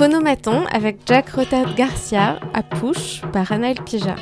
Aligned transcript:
Phonomaton 0.00 0.64
avec 0.72 1.00
Jack 1.04 1.28
Rotard 1.28 1.74
Garcia 1.74 2.40
à 2.54 2.62
Push 2.62 3.20
par 3.34 3.52
Anaël 3.52 3.76
Pija. 3.84 4.16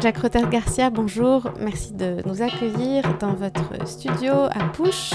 Jack 0.00 0.18
Rotard 0.18 0.50
Garcia, 0.50 0.90
bonjour. 0.90 1.52
Merci 1.60 1.92
de 1.92 2.16
nous 2.26 2.42
accueillir 2.42 3.16
dans 3.18 3.34
votre 3.34 3.86
studio 3.86 4.32
à 4.32 4.72
Push. 4.72 5.12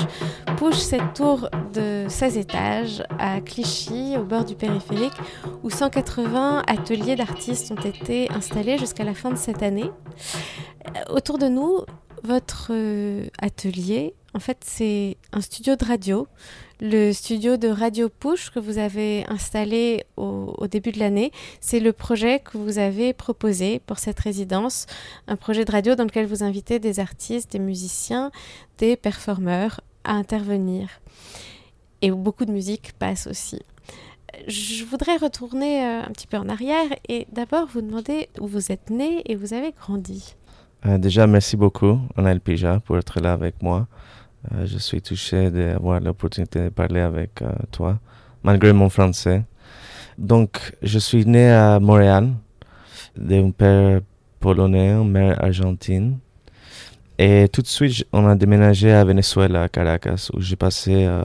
Push, 0.55 0.77
cette 0.77 1.15
tour 1.15 1.49
de 1.73 2.05
16 2.07 2.37
étages 2.37 3.03
à 3.19 3.41
Clichy, 3.41 4.15
au 4.17 4.23
bord 4.23 4.45
du 4.45 4.55
périphérique, 4.55 5.19
où 5.63 5.69
180 5.69 6.63
ateliers 6.65 7.17
d'artistes 7.17 7.73
ont 7.73 7.83
été 7.83 8.31
installés 8.31 8.77
jusqu'à 8.77 9.03
la 9.03 9.15
fin 9.15 9.31
de 9.31 9.37
cette 9.37 9.63
année. 9.63 9.91
Euh, 10.95 11.13
autour 11.13 11.39
de 11.39 11.49
nous, 11.49 11.79
votre 12.23 12.69
euh, 12.71 13.27
atelier, 13.41 14.15
en 14.33 14.39
fait, 14.39 14.59
c'est 14.63 15.17
un 15.33 15.41
studio 15.41 15.75
de 15.75 15.83
radio, 15.83 16.27
le 16.79 17.11
studio 17.11 17.57
de 17.57 17.67
Radio 17.67 18.09
Push 18.09 18.51
que 18.51 18.59
vous 18.59 18.77
avez 18.77 19.25
installé 19.27 20.05
au, 20.17 20.67
début 20.67 20.91
de 20.91 20.99
l'année. 20.99 21.31
C'est 21.59 21.79
le 21.79 21.91
projet 21.93 22.39
que 22.39 22.57
vous 22.57 22.77
avez 22.79 23.13
proposé 23.13 23.79
pour 23.85 23.99
cette 23.99 24.19
résidence, 24.19 24.85
un 25.27 25.35
projet 25.35 25.65
de 25.65 25.71
radio 25.71 25.95
dans 25.95 26.05
lequel 26.05 26.25
vous 26.25 26.43
invitez 26.43 26.79
des 26.79 26.99
artistes, 26.99 27.51
des 27.51 27.59
musiciens, 27.59 28.31
des 28.77 28.95
performeurs 28.95 29.81
à 30.03 30.13
intervenir. 30.13 30.89
Et 32.01 32.11
où 32.11 32.15
beaucoup 32.15 32.45
de 32.45 32.51
musique 32.51 32.93
passe 32.97 33.27
aussi. 33.27 33.59
Je 34.47 34.85
voudrais 34.85 35.17
retourner 35.17 35.83
euh, 35.83 36.01
un 36.03 36.11
petit 36.11 36.27
peu 36.27 36.37
en 36.37 36.47
arrière 36.47 36.87
et 37.09 37.27
d'abord 37.33 37.67
vous 37.67 37.81
demander 37.81 38.29
où 38.39 38.47
vous 38.47 38.71
êtes 38.71 38.89
né 38.89 39.21
et 39.25 39.35
où 39.35 39.39
vous 39.39 39.53
avez 39.53 39.73
grandi. 39.73 40.35
Euh, 40.85 40.97
déjà, 40.97 41.27
merci 41.27 41.57
beaucoup, 41.57 41.99
Anaël 42.15 42.39
Pija, 42.39 42.79
pour 42.79 42.97
être 42.97 43.19
là 43.19 43.33
avec 43.33 43.61
moi. 43.61 43.87
Euh, 44.53 44.65
je 44.65 44.77
suis 44.77 45.01
touché 45.01 45.51
d'avoir 45.51 45.99
l'opportunité 45.99 46.65
de 46.65 46.69
parler 46.69 47.01
avec 47.01 47.41
euh, 47.41 47.51
toi, 47.71 47.99
malgré 48.43 48.71
mon 48.73 48.89
français. 48.89 49.43
Donc, 50.17 50.73
je 50.81 50.99
suis 50.99 51.25
né 51.25 51.49
à 51.51 51.79
Montréal, 51.79 52.29
d'un 53.17 53.51
père 53.51 54.01
polonais, 54.39 54.91
une 54.91 55.11
mère 55.11 55.43
argentine. 55.43 56.19
Et 57.17 57.49
tout 57.51 57.61
de 57.61 57.67
suite, 57.67 58.05
on 58.13 58.25
a 58.27 58.35
déménagé 58.35 58.91
à 58.93 59.03
Venezuela, 59.03 59.63
à 59.63 59.69
Caracas, 59.69 60.29
où 60.33 60.39
j'ai 60.39 60.55
passé 60.55 61.05
euh, 61.05 61.23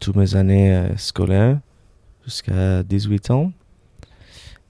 toutes 0.00 0.16
mes 0.16 0.34
années 0.34 0.88
scolaires 0.96 1.58
jusqu'à 2.24 2.82
18 2.82 3.30
ans. 3.30 3.52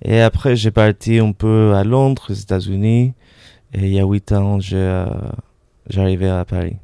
Et 0.03 0.21
après, 0.21 0.57
j'ai 0.57 0.71
parti 0.71 1.19
un 1.19 1.33
peu 1.33 1.75
à 1.75 1.85
Londres, 1.85 2.27
aux 2.29 2.35
États-Unis. 2.35 3.15
Et 3.73 3.87
il 3.87 3.95
y 3.95 3.99
a 3.99 4.05
8 4.05 4.33
ans, 4.33 4.61
j'ai 4.61 5.07
j'arrivais 5.89 6.29
à 6.29 6.45
Paris. 6.45 6.77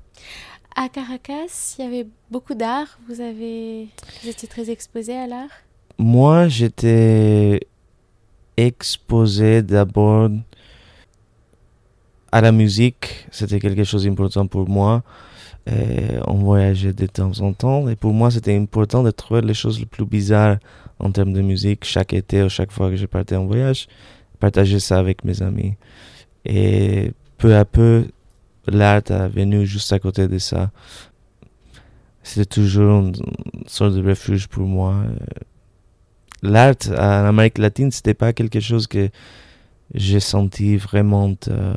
À 0.77 0.89
Caracas, 0.89 1.77
il 1.79 1.85
y 1.85 1.89
avait 1.89 2.07
beaucoup 2.31 2.55
d'art. 2.55 2.99
Vous 3.09 3.21
avez, 3.21 3.89
vous 4.23 4.29
étiez 4.29 4.49
très 4.49 4.71
exposé 4.71 5.17
à 5.17 5.27
l'art? 5.27 5.51
Moi, 5.99 6.49
j'étais 6.49 7.61
exposé 8.57 9.63
d'abord 9.63 10.31
à 12.33 12.41
la 12.41 12.53
musique. 12.53 13.27
C'était 13.31 13.59
quelque 13.59 13.85
chose 13.85 14.05
d'important 14.05 14.47
pour 14.47 14.69
moi. 14.69 15.03
Et 15.67 16.19
on 16.27 16.35
voyageait 16.35 16.93
de 16.93 17.07
temps 17.07 17.39
en 17.41 17.53
temps. 17.53 17.89
Et 17.89 17.97
pour 17.97 18.13
moi, 18.13 18.31
c'était 18.31 18.57
important 18.57 19.03
de 19.03 19.11
trouver 19.11 19.43
les 19.43 19.55
choses 19.55 19.79
les 19.79 19.87
plus 19.87 20.07
bizarres 20.07 20.59
en 20.99 21.11
termes 21.11 21.33
de 21.33 21.43
musique 21.43 21.85
chaque 21.85 22.15
été 22.15 22.43
ou 22.43 22.49
chaque 22.49 22.71
fois 22.73 22.91
que 22.91 22.97
je 22.97 23.07
partais 23.07 23.37
en 23.37 23.47
voyage. 23.47 23.89
Partager 24.39 24.81
ça 24.81 24.99
avec 24.99 25.25
mes 25.25 25.43
amis. 25.43 25.75
Et 26.45 27.13
peu 27.37 27.55
à 27.57 27.65
peu, 27.65 28.07
l'art 28.67 29.11
est 29.11 29.29
venu 29.29 29.67
juste 29.67 29.93
à 29.93 29.99
côté 29.99 30.29
de 30.29 30.39
ça. 30.39 30.71
C'était 32.23 32.47
toujours 32.47 33.01
une 33.01 33.15
sorte 33.67 33.95
de 33.95 34.07
refuge 34.07 34.49
pour 34.49 34.67
moi. 34.67 35.03
L'art 36.43 36.75
en 36.91 37.27
Amérique 37.27 37.59
latine, 37.59 37.91
c'était 37.91 38.15
pas 38.15 38.33
quelque 38.33 38.61
chose 38.61 38.87
que 38.87 39.11
j'ai 39.95 40.21
senti 40.21 40.77
vraiment 40.77 41.35
euh, 41.49 41.75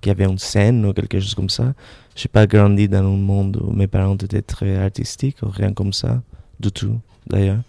qu'il 0.00 0.10
y 0.10 0.12
avait 0.12 0.24
une 0.24 0.38
scène 0.38 0.84
ou 0.84 0.92
quelque 0.92 1.20
chose 1.20 1.34
comme 1.34 1.50
ça. 1.50 1.74
J'ai 2.14 2.28
pas 2.28 2.46
grandi 2.46 2.88
dans 2.88 2.98
un 2.98 3.16
monde 3.16 3.58
où 3.62 3.72
mes 3.72 3.86
parents 3.86 4.16
étaient 4.16 4.42
très 4.42 4.76
artistiques 4.76 5.42
ou 5.42 5.48
rien 5.48 5.72
comme 5.72 5.92
ça, 5.92 6.22
du 6.58 6.72
tout 6.72 6.98
d'ailleurs. 7.26 7.60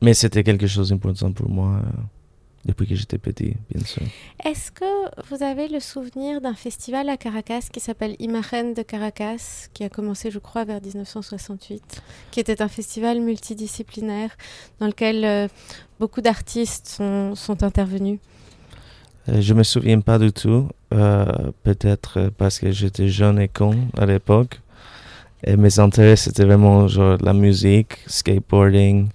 Mais 0.00 0.14
c'était 0.14 0.42
quelque 0.44 0.66
chose 0.66 0.90
d'important 0.90 1.32
pour 1.32 1.48
moi. 1.48 1.80
Euh, 1.84 2.00
depuis 2.68 2.86
que 2.86 2.94
j'étais 2.94 3.18
petit, 3.18 3.56
bien 3.70 3.84
sûr. 3.84 4.02
Est-ce 4.44 4.70
que 4.70 4.84
vous 5.28 5.42
avez 5.42 5.68
le 5.68 5.80
souvenir 5.80 6.42
d'un 6.42 6.54
festival 6.54 7.08
à 7.08 7.16
Caracas 7.16 7.68
qui 7.72 7.80
s'appelle 7.80 8.14
Imagen 8.18 8.74
de 8.74 8.82
Caracas, 8.82 9.68
qui 9.72 9.84
a 9.84 9.88
commencé, 9.88 10.30
je 10.30 10.38
crois, 10.38 10.64
vers 10.64 10.80
1968, 10.80 12.02
qui 12.30 12.40
était 12.40 12.60
un 12.60 12.68
festival 12.68 13.20
multidisciplinaire 13.20 14.36
dans 14.80 14.86
lequel 14.86 15.24
euh, 15.24 15.48
beaucoup 15.98 16.20
d'artistes 16.20 16.88
sont, 16.88 17.34
sont, 17.34 17.62
intervenus? 17.62 18.18
Euh, 19.30 19.40
Je 19.40 19.54
me 19.54 19.62
souviens 19.62 20.00
pas 20.00 20.18
du 20.18 20.30
tout, 20.30 20.68
euh, 20.92 21.24
peut-être 21.62 22.30
parce 22.36 22.58
que 22.58 22.70
j'étais 22.70 23.08
jeune 23.08 23.40
et 23.40 23.48
con 23.48 23.74
à 23.96 24.04
l'époque. 24.04 24.60
Et 25.42 25.56
mes 25.56 25.78
intérêts, 25.78 26.16
c'était 26.16 26.44
vraiment 26.44 26.86
genre 26.86 27.16
la 27.22 27.32
musique, 27.32 27.96
skateboarding, 28.06 29.08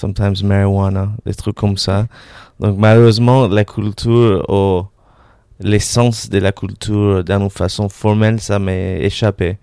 sometimes 0.00 0.42
marijuana, 0.42 1.10
des 1.26 1.34
trucs 1.34 1.56
comme 1.56 1.76
ça. 1.76 2.06
Donc 2.58 2.78
malheureusement, 2.78 3.46
la 3.48 3.64
culture 3.64 4.44
l'essence 5.60 6.28
de 6.28 6.38
la 6.38 6.52
culture 6.52 7.22
d'une 7.22 7.50
façon 7.50 7.88
formelle, 7.88 8.40
ça 8.40 8.58
m'est 8.58 9.02
échappé. 9.04 9.58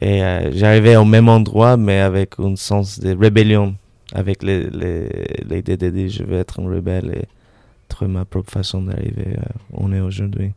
Et 0.00 0.22
euh, 0.22 0.50
j'arrivais 0.52 0.96
au 0.96 1.04
même 1.04 1.28
endroit, 1.28 1.76
mais 1.76 2.00
avec 2.00 2.38
un 2.38 2.56
sens 2.56 2.98
de 2.98 3.16
rébellion, 3.16 3.76
avec 4.12 4.42
les, 4.42 4.68
les, 4.70 5.08
l'idée 5.48 5.76
de 5.76 5.88
dire 5.90 6.10
je 6.10 6.24
vais 6.24 6.38
être 6.38 6.60
un 6.60 6.68
rebelle 6.68 7.12
et 7.14 7.24
trouver 7.88 8.10
ma 8.10 8.24
propre 8.24 8.50
façon 8.50 8.82
d'arriver 8.82 9.36
où 9.72 9.84
on 9.84 9.92
est 9.92 10.00
aujourd'hui. 10.00 10.52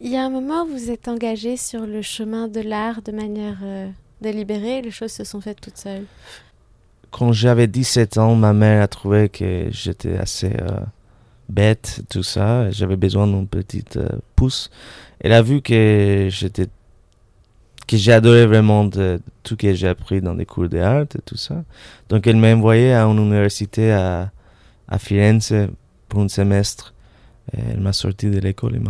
Il 0.00 0.10
y 0.10 0.16
a 0.16 0.24
un 0.24 0.30
moment 0.30 0.66
vous 0.66 0.90
êtes 0.90 1.08
engagé 1.08 1.56
sur 1.56 1.86
le 1.86 2.02
chemin 2.02 2.46
de 2.46 2.60
l'art 2.60 3.00
de 3.00 3.10
manière 3.10 3.58
euh, 3.62 3.88
délibérée, 4.20 4.82
les 4.82 4.90
choses 4.90 5.12
se 5.12 5.24
sont 5.24 5.40
faites 5.40 5.60
toutes 5.60 5.78
seules 5.78 6.06
quand 7.14 7.30
j'avais 7.30 7.68
17 7.68 8.18
ans, 8.18 8.34
ma 8.34 8.52
mère 8.52 8.82
a 8.82 8.88
trouvé 8.88 9.28
que 9.28 9.68
j'étais 9.70 10.16
assez 10.18 10.48
euh, 10.48 10.80
bête, 11.48 12.02
tout 12.10 12.24
ça. 12.24 12.68
J'avais 12.72 12.96
besoin 12.96 13.28
d'une 13.28 13.46
petite 13.46 13.98
euh, 13.98 14.08
pouce. 14.34 14.68
Elle 15.20 15.32
a 15.32 15.40
vu 15.40 15.62
que 15.62 16.26
j'étais 16.28 16.66
que 17.86 18.10
adoré 18.10 18.46
vraiment 18.46 18.90
tout 18.90 19.20
ce 19.44 19.54
que 19.54 19.74
j'ai 19.74 19.86
appris 19.86 20.22
dans 20.22 20.34
des 20.34 20.44
cours 20.44 20.68
d'art 20.68 21.02
et 21.02 21.22
tout 21.24 21.36
ça. 21.36 21.62
Donc 22.08 22.26
elle 22.26 22.36
m'a 22.36 22.52
envoyé 22.52 22.92
à 22.92 23.04
une 23.04 23.18
université 23.18 23.92
à, 23.92 24.32
à 24.88 24.98
Firenze 24.98 25.54
pour 26.08 26.20
un 26.20 26.28
semestre. 26.28 26.94
elle 27.52 27.78
m'a 27.78 27.92
sorti 27.92 28.28
de 28.28 28.40
l'école, 28.40 28.80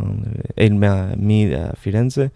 elle 0.56 0.76
m'a 0.76 1.08
mis 1.16 1.52
à 1.52 1.74
Firenze 1.78 2.30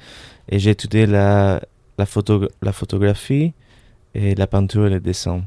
et 0.50 0.58
j'ai 0.58 0.70
étudié 0.72 1.06
la, 1.06 1.62
la, 1.96 2.04
photo, 2.04 2.46
la 2.60 2.72
photographie 2.74 3.54
et 4.14 4.34
la 4.34 4.46
peinture 4.46 4.86
et 4.86 4.90
le 4.90 5.00
dessin. 5.00 5.44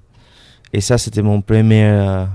Et 0.74 0.82
ça, 0.82 0.98
c'était 0.98 1.22
mon 1.22 1.42
premier, 1.42 1.84
euh, 1.84 2.26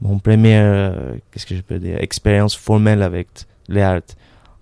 mon 0.00 0.18
premier, 0.18 0.56
euh, 0.56 1.16
qu'est-ce 1.30 1.46
que 1.46 1.54
je 1.54 1.62
peux 1.62 1.78
dire, 1.78 1.98
expérience 2.00 2.56
formelle 2.56 3.02
avec 3.02 3.28
l'art, 3.68 4.02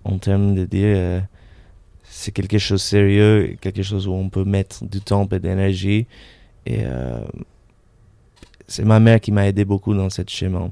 en 0.03 0.17
termes 0.17 0.53
de 0.53 0.65
dire, 0.65 0.95
euh, 0.97 1.19
c'est 2.03 2.31
quelque 2.31 2.59
chose 2.59 2.81
de 2.81 2.87
sérieux, 2.87 3.57
quelque 3.59 3.81
chose 3.81 4.07
où 4.07 4.13
on 4.13 4.29
peut 4.29 4.43
mettre 4.43 4.85
du 4.85 5.01
temps 5.01 5.27
et 5.31 5.39
d'énergie. 5.39 6.05
Et 6.65 6.83
c'est 8.67 8.85
ma 8.85 8.99
mère 8.99 9.19
qui 9.19 9.31
m'a 9.31 9.47
aidé 9.47 9.65
beaucoup 9.65 9.93
dans 9.93 10.09
cette 10.09 10.29
chemin, 10.29 10.71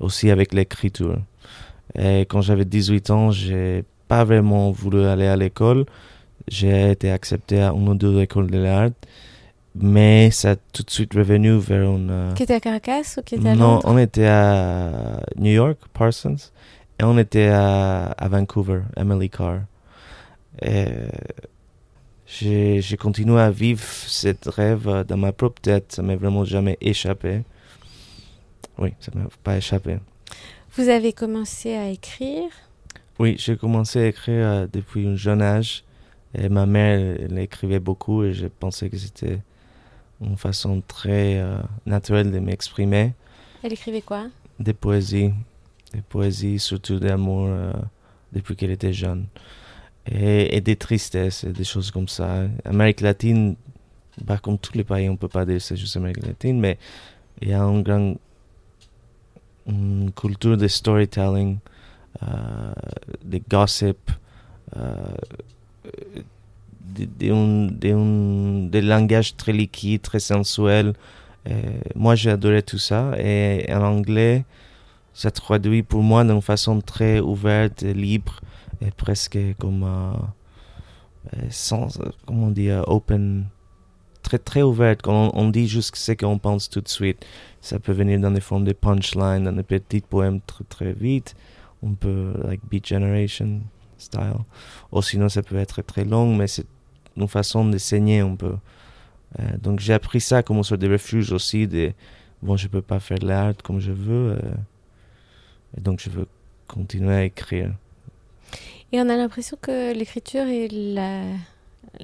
aussi 0.00 0.30
avec 0.30 0.52
l'écriture. 0.54 1.18
Et 1.94 2.22
quand 2.22 2.40
j'avais 2.40 2.64
18 2.64 3.10
ans, 3.10 3.30
j'ai 3.30 3.84
pas 4.08 4.24
vraiment 4.24 4.70
voulu 4.70 5.04
aller 5.04 5.26
à 5.26 5.36
l'école. 5.36 5.84
J'ai 6.48 6.90
été 6.90 7.10
accepté 7.10 7.60
à 7.60 7.72
une 7.72 7.88
ou 7.88 7.94
deux 7.94 8.20
écoles 8.20 8.50
de 8.50 8.58
l'art 8.58 8.90
mais 9.80 10.30
ça 10.30 10.52
a 10.52 10.56
tout 10.56 10.82
de 10.82 10.90
suite 10.90 11.14
revenu 11.14 11.58
vers 11.58 11.90
une... 11.90 12.10
Euh, 12.10 12.32
qui 12.34 12.42
était 12.42 12.54
à 12.54 12.60
Caracas 12.60 13.16
ou 13.18 13.22
qui 13.22 13.36
était 13.36 13.48
à 13.48 13.54
Non, 13.54 13.80
on 13.84 13.98
était 13.98 14.26
à 14.26 15.20
New 15.36 15.52
York, 15.52 15.78
Parsons, 15.92 16.36
et 17.00 17.04
on 17.04 17.18
était 17.18 17.48
à, 17.48 18.06
à 18.06 18.28
Vancouver, 18.28 18.82
Emily 18.96 19.30
Carr. 19.30 19.60
j'ai 22.26 22.96
continué 22.98 23.40
à 23.40 23.50
vivre 23.50 23.82
cette 23.82 24.46
rêve 24.46 25.04
dans 25.06 25.16
ma 25.16 25.32
propre 25.32 25.60
tête, 25.60 25.92
ça 25.92 26.02
m'a 26.02 26.16
vraiment 26.16 26.44
jamais 26.44 26.76
échappé. 26.80 27.42
Oui, 28.78 28.94
ça 29.00 29.10
m'a 29.14 29.28
pas 29.42 29.56
échappé. 29.56 29.98
Vous 30.76 30.88
avez 30.88 31.12
commencé 31.12 31.74
à 31.74 31.88
écrire? 31.88 32.50
Oui, 33.18 33.34
j'ai 33.38 33.56
commencé 33.56 33.98
à 33.98 34.06
écrire 34.06 34.46
euh, 34.46 34.66
depuis 34.72 35.06
un 35.06 35.16
jeune 35.16 35.42
âge. 35.42 35.82
Et 36.34 36.48
ma 36.48 36.66
mère, 36.66 37.16
elle 37.20 37.38
écrivait 37.38 37.80
beaucoup 37.80 38.22
et 38.22 38.32
je 38.32 38.46
pensais 38.46 38.88
que 38.88 38.96
c'était 38.96 39.40
une 40.20 40.36
façon 40.36 40.82
très 40.86 41.38
euh, 41.38 41.60
naturelle 41.86 42.30
de 42.30 42.38
m'exprimer. 42.38 43.14
Elle 43.62 43.72
écrivait 43.72 44.02
quoi? 44.02 44.26
Des 44.58 44.74
poésies, 44.74 45.32
des 45.92 46.02
poésies 46.02 46.58
surtout 46.58 46.98
d'amour 46.98 47.46
euh, 47.48 47.72
depuis 48.32 48.56
qu'elle 48.56 48.70
était 48.70 48.92
jeune. 48.92 49.26
et, 50.06 50.60
des 50.60 50.76
tristesses, 50.76 51.44
et 51.44 51.52
des 51.52 51.64
choses 51.64 51.90
comme 51.90 52.08
ça. 52.08 52.46
Amérique 52.64 53.00
latine, 53.02 53.56
bah, 54.24 54.38
comme 54.38 54.58
tous 54.58 54.74
les 54.74 54.84
pays, 54.84 55.08
on 55.08 55.16
peut 55.16 55.28
pas 55.28 55.44
dire 55.44 55.56
que 55.56 55.62
c'est 55.62 55.76
juste 55.76 55.96
Amérique 55.96 56.24
latine, 56.24 56.58
mais 56.58 56.78
il 57.40 57.48
y 57.48 57.52
a 57.52 57.62
une 57.62 57.82
grande 57.82 58.18
une 59.68 60.10
culture 60.12 60.56
de 60.56 60.66
storytelling, 60.66 61.58
euh, 62.22 62.72
de 63.22 63.40
gossip, 63.48 64.10
euh, 64.76 64.94
des 66.94 68.80
langages 68.82 69.36
très 69.36 69.52
liquides, 69.52 70.02
très 70.02 70.20
sensuels. 70.20 70.94
moi, 71.94 72.14
j'ai 72.14 72.30
adoré 72.30 72.62
tout 72.62 72.78
ça. 72.78 73.12
Et 73.18 73.66
en 73.72 73.82
anglais, 73.82 74.44
ça 75.18 75.32
traduit 75.32 75.82
pour 75.82 76.04
moi 76.04 76.22
d'une 76.22 76.40
façon 76.40 76.80
très 76.80 77.18
ouverte, 77.18 77.82
libre, 77.82 78.40
et 78.80 78.92
presque 78.92 79.36
comme, 79.58 79.82
euh, 79.82 80.12
euh, 81.34 81.46
sans, 81.50 82.00
comment 82.24 82.52
dit, 82.52 82.70
euh, 82.70 82.82
open, 82.86 83.46
très, 84.22 84.38
très 84.38 84.62
ouverte. 84.62 85.02
Quand 85.02 85.32
on, 85.34 85.48
dit 85.48 85.66
juste 85.66 85.96
ce 85.96 86.12
qu'on 86.12 86.38
pense 86.38 86.70
tout 86.70 86.80
de 86.80 86.88
suite, 86.88 87.26
ça 87.60 87.80
peut 87.80 87.90
venir 87.90 88.20
dans 88.20 88.30
des 88.30 88.40
formes 88.40 88.64
de 88.64 88.72
punchline, 88.72 89.42
dans 89.42 89.52
des 89.52 89.64
petits 89.64 90.02
poèmes 90.02 90.40
très, 90.40 90.62
très 90.62 90.92
vite. 90.92 91.34
On 91.82 91.94
peut, 91.94 92.34
like 92.44 92.60
Beat 92.70 92.86
Generation 92.86 93.62
style. 93.96 94.44
Ou 94.92 95.02
sinon, 95.02 95.28
ça 95.28 95.42
peut 95.42 95.56
être 95.56 95.82
très 95.82 96.04
long, 96.04 96.32
mais 96.32 96.46
c'est 96.46 96.66
une 97.18 97.28
façon 97.28 97.64
de 97.64 97.78
saigner 97.78 98.20
un 98.20 98.34
peu. 98.34 98.54
donc, 99.60 99.80
j'ai 99.80 99.92
appris 99.92 100.20
ça 100.20 100.42
comme 100.42 100.58
une 100.58 100.64
sorte 100.64 100.80
de 100.80 100.90
refuge 100.90 101.32
aussi. 101.32 101.66
De, 101.66 101.92
bon, 102.42 102.56
je 102.56 102.68
peux 102.68 102.82
pas 102.82 103.00
faire 103.00 103.18
l'art 103.22 103.54
comme 103.62 103.80
je 103.80 103.92
veux. 103.92 104.38
et 105.76 105.80
donc, 105.80 106.00
je 106.00 106.10
veux 106.10 106.26
continuer 106.66 107.14
à 107.14 107.24
écrire. 107.24 107.72
Et 108.92 109.00
on 109.00 109.08
a 109.08 109.16
l'impression 109.16 109.58
que 109.60 109.92
l'écriture 109.92 110.46
et 110.46 110.68
la, 110.68 111.22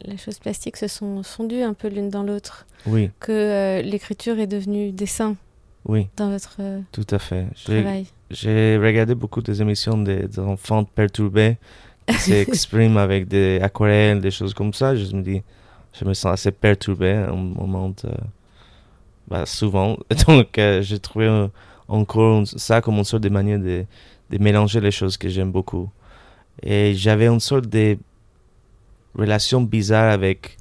la, 0.04 0.16
chose 0.16 0.38
plastique 0.38 0.76
se 0.76 0.86
sont 0.86 1.22
fondues 1.22 1.62
un 1.62 1.72
peu 1.72 1.88
l'une 1.88 2.10
dans 2.10 2.22
l'autre. 2.22 2.66
Oui. 2.86 3.10
Que 3.20 3.32
euh, 3.32 3.82
l'écriture 3.82 4.38
est 4.38 4.46
devenue 4.46 4.92
dessin. 4.92 5.36
Oui. 5.86 6.08
Dans 6.16 6.30
votre 6.30 6.56
euh, 6.60 6.80
Tout 6.92 7.06
à 7.10 7.18
fait. 7.18 7.46
J'ai 8.30 8.78
regardé 8.78 9.14
beaucoup 9.14 9.40
des 9.40 9.62
émissions 9.62 9.96
d'enfants 9.96 10.84
perturbés 10.84 11.56
qui 12.08 12.14
s'expriment 12.14 12.98
avec 12.98 13.28
des 13.28 13.60
aquarelles, 13.62 14.20
des 14.20 14.30
choses 14.30 14.54
comme 14.54 14.72
ça. 14.72 14.94
Je 14.94 15.14
me 15.14 15.22
dis, 15.22 15.42
je 15.92 16.04
me 16.04 16.14
sens 16.14 16.32
assez 16.32 16.50
perturbé 16.50 17.26
au 17.30 17.36
moment 17.36 17.92
bah, 19.28 19.46
souvent. 19.46 19.96
Donc, 20.28 20.58
euh, 20.58 20.82
j'ai 20.82 20.98
trouvé 20.98 21.48
encore 21.88 22.46
ça 22.46 22.80
comme 22.80 22.96
une 22.96 23.04
sorte 23.04 23.22
de 23.22 23.28
manière 23.28 23.58
de, 23.58 23.84
de 24.30 24.38
mélanger 24.38 24.80
les 24.80 24.90
choses 24.90 25.16
que 25.16 25.28
j'aime 25.28 25.52
beaucoup. 25.52 25.90
Et 26.62 26.94
j'avais 26.94 27.26
une 27.26 27.40
sorte 27.40 27.66
de 27.66 27.98
relation 29.14 29.62
bizarre 29.62 30.12
avec 30.12 30.56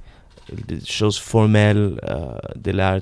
des 0.52 0.80
choses 0.86 1.18
formelles 1.18 2.00
euh, 2.04 2.38
de 2.56 2.72
l'art. 2.72 3.02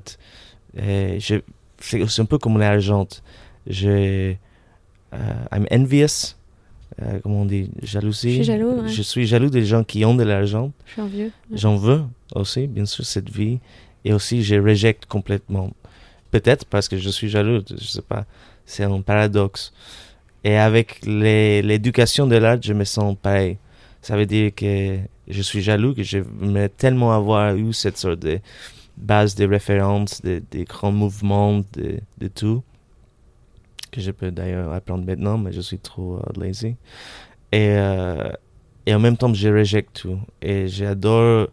C'est 1.80 2.20
un 2.20 2.26
peu 2.26 2.38
comme 2.38 2.58
l'argent. 2.60 3.08
Je, 3.68 4.34
uh, 5.12 5.18
I'm 5.52 5.66
envious. 5.72 6.36
Euh, 7.02 7.20
comment 7.24 7.42
on 7.42 7.46
dit 7.46 7.70
Jalousie. 7.82 8.30
Je 8.30 8.36
suis 8.36 8.44
jaloux. 8.44 8.88
Je 8.88 9.02
suis 9.02 9.26
jaloux 9.26 9.50
des 9.50 9.66
gens 9.66 9.84
qui 9.84 10.04
ont 10.06 10.16
de 10.16 10.24
l'argent. 10.24 10.72
J'en 11.52 11.76
veux 11.78 12.04
aussi, 12.36 12.68
bien 12.68 12.86
sûr, 12.86 13.06
cette 13.06 13.30
vie. 13.30 13.60
Et 14.04 14.14
aussi, 14.14 14.44
je 14.44 14.56
rejette 14.56 15.06
complètement. 15.06 15.72
Peut-être 16.32 16.66
parce 16.66 16.88
que 16.88 16.98
je 16.98 17.10
suis 17.10 17.30
jaloux, 17.30 17.62
je 17.70 17.86
sais 17.86 18.02
pas. 18.02 18.26
C'est 18.66 18.84
un 18.84 19.02
paradoxe. 19.02 19.74
Et 20.44 20.58
avec 20.58 21.02
l'éducation 21.06 22.26
de 22.28 22.36
l'art, 22.36 22.58
je 22.62 22.74
me 22.74 22.84
sens 22.84 23.16
pareil. 23.22 23.58
Ça 24.02 24.18
veut 24.18 24.26
dire 24.26 24.54
que 24.56 24.98
je 25.28 25.42
suis 25.42 25.62
jaloux, 25.62 25.94
que 25.94 26.04
j'aimerais 26.04 26.70
tellement 26.70 27.14
avoir 27.14 27.56
eu 27.56 27.74
cette 27.74 27.98
sorte 27.98 28.20
de 28.20 28.40
base 28.98 29.36
de 29.36 29.46
référence, 29.46 30.22
des 30.22 30.40
de 30.40 30.64
grands 30.64 30.92
mouvements, 30.92 31.60
de, 31.74 32.00
de, 32.18 32.28
tout, 32.28 32.64
que 33.92 34.02
je 34.02 34.12
peux 34.12 34.32
d'ailleurs 34.32 34.72
apprendre 34.72 35.06
maintenant, 35.06 35.38
mais 35.38 35.52
je 35.52 35.62
suis 35.62 35.80
trop 35.80 36.18
euh, 36.18 36.40
lazy. 36.40 36.76
Et, 37.52 37.76
euh, 37.78 38.32
et 38.86 38.96
en 38.96 39.00
même 39.00 39.18
temps, 39.18 39.34
je 39.34 39.50
rejette 39.50 39.94
tout. 39.94 40.20
Et 40.42 40.68
j'adore. 40.68 41.50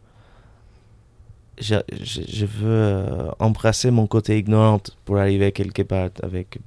Je, 1.60 1.74
je, 2.00 2.46
veux 2.46 2.68
euh, 2.70 3.30
embrasser 3.40 3.90
mon 3.90 4.06
côté 4.06 4.38
ignorant 4.38 4.80
pour 5.04 5.18
arriver 5.18 5.50
quelque 5.50 5.82
part 5.82 6.10
avec 6.22 6.60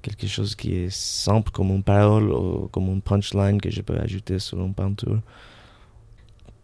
quelque 0.00 0.28
chose 0.28 0.54
qui 0.54 0.76
est 0.76 0.90
simple 0.90 1.50
comme 1.50 1.70
une 1.70 1.82
parole 1.82 2.30
ou 2.30 2.68
comme 2.68 2.86
une 2.86 3.02
punchline 3.02 3.60
que 3.60 3.68
je 3.68 3.82
peux 3.82 3.98
ajouter 3.98 4.38
sur 4.38 4.60
une 4.60 4.74
peinture. 4.74 5.20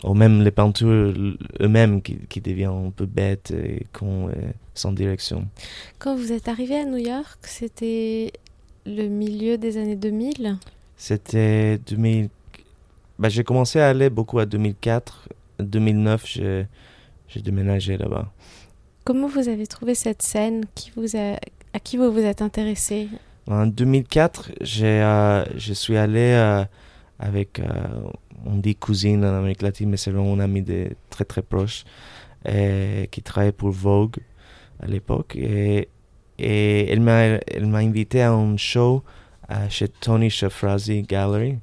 Ou 0.05 0.15
même 0.15 0.43
les 0.43 0.51
peintures 0.51 1.15
eux-mêmes 1.61 2.03
qui, 2.03 2.19
qui 2.29 2.41
deviennent 2.41 2.89
un 2.89 2.91
peu 2.91 3.07
bêtes 3.07 3.53
et 3.53 3.87
con 3.93 4.29
et 4.29 4.53
sans 4.75 4.93
direction. 4.93 5.47
Quand 5.99 6.15
vous 6.15 6.31
êtes 6.33 6.49
arrivé 6.49 6.79
à 6.79 6.85
New 6.85 6.99
York, 6.99 7.39
c'était 7.43 8.33
le 8.87 9.09
milieu 9.09 9.57
des 9.57 9.79
années 9.79 9.97
2000 9.97 10.59
C'était 10.97 11.79
2000. 11.79 12.29
Bah, 13.19 13.29
j'ai 13.29 13.45
commencé 13.45 13.81
à 13.81 13.89
aller 13.89 14.11
beaucoup 14.11 14.39
à 14.39 14.47
2004. 14.47 15.29
2009, 15.61 16.27
j'ai, 16.27 16.67
j'ai 17.29 17.41
déménagé 17.41 17.97
là-bas. 17.97 18.31
Comment 19.05 19.29
vous 19.29 19.49
avez 19.49 19.67
trouvé 19.67 19.95
cette 19.95 20.23
scène 20.23 20.65
qui 20.75 20.91
vous 20.97 21.17
a, 21.17 21.37
à 21.73 21.79
qui 21.79 21.97
vous 21.97 22.11
vous 22.11 22.21
êtes 22.21 22.43
intéressé 22.43 23.09
En 23.47 23.67
2004, 23.67 24.53
j'ai, 24.61 24.87
euh, 24.87 25.45
je 25.57 25.73
suis 25.73 25.97
allé 25.97 26.33
euh, 26.33 26.65
avec, 27.19 27.61
euh, 27.61 27.65
on 28.45 28.57
dit 28.57 28.77
cousine 28.77 29.25
en 29.25 29.39
Amérique 29.39 29.63
latine, 29.63 29.91
mais 29.91 29.97
c'est 29.97 30.11
vraiment 30.11 30.35
une 30.35 30.41
amie 30.41 30.63
de, 30.63 30.91
très 31.11 31.25
très 31.25 31.43
proche, 31.43 31.85
qui 32.45 33.23
travaillait 33.23 33.53
pour 33.53 33.71
Vogue 33.71 34.17
à 34.81 34.87
l'époque. 34.87 35.35
Et, 35.37 35.89
et 36.39 36.91
elle, 36.91 37.01
m'a, 37.01 37.39
invité 37.79 38.21
à 38.21 38.33
un 38.33 38.57
show 38.59 39.03
chez 39.71 39.89
Tony 39.89 40.29
Shafrazi 40.29 41.03
Gallery. 41.03 41.59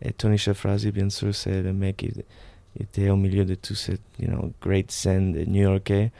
Et 0.00 0.12
Tony 0.12 0.38
Shafrazi, 0.38 0.92
bien 0.92 1.10
sûr, 1.10 1.34
c'est 1.34 1.62
le 1.62 1.72
mec 1.72 1.96
qui 1.98 2.12
était 2.80 3.10
au 3.10 3.16
milieu 3.16 3.44
de 3.44 3.54
toute 3.54 3.76
cette 3.76 4.00
you 4.18 4.28
know, 4.28 4.52
great 4.60 4.90
scène 4.90 5.32
de 5.32 5.44
New 5.44 5.62
Yorkais. 5.62 6.10